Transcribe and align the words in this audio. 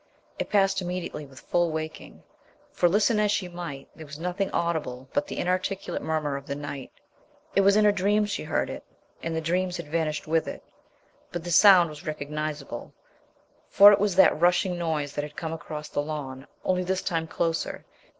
It 0.39 0.49
passed 0.49 0.81
immediately 0.81 1.27
with 1.27 1.41
full 1.41 1.69
waking, 1.69 2.23
for, 2.71 2.89
listen 2.89 3.19
as 3.19 3.31
she 3.31 3.47
might, 3.47 3.87
there 3.95 4.07
was 4.07 4.17
nothing 4.17 4.49
audible 4.49 5.07
but 5.13 5.27
the 5.27 5.37
inarticulate 5.37 6.01
murmur 6.01 6.35
of 6.37 6.47
the 6.47 6.55
night. 6.55 6.89
It 7.55 7.61
was 7.61 7.75
in 7.75 7.85
her 7.85 7.91
dreams 7.91 8.31
she 8.31 8.45
heard 8.45 8.71
it, 8.71 8.83
and 9.21 9.35
the 9.35 9.41
dreams 9.41 9.77
had 9.77 9.87
vanished 9.89 10.25
with 10.25 10.47
it. 10.47 10.63
But 11.31 11.43
the 11.43 11.51
sound 11.51 11.91
was 11.91 12.03
recognizable, 12.07 12.95
for 13.69 13.91
it 13.91 13.99
was 13.99 14.15
that 14.15 14.41
rushing 14.41 14.75
noise 14.75 15.13
that 15.13 15.23
had 15.23 15.35
come 15.35 15.53
across 15.53 15.87
the 15.87 16.01
lawn; 16.01 16.47
only 16.65 16.83
this 16.83 17.03
time 17.03 17.27
closer. 17.27 17.85